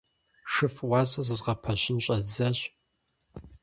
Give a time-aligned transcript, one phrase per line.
[0.53, 2.59] ШыфӀ уасэ зэзгъэпэщын щӀэздзащ.